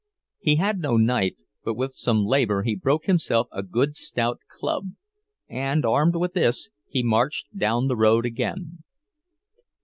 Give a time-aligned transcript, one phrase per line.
[0.39, 4.93] He had no knife, but with some labor he broke himself a good stout club,
[5.47, 8.79] and, armed with this, he marched down the road again.